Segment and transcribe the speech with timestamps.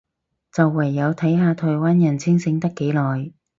[0.51, 3.31] 就唯有睇下台灣人清醒得幾耐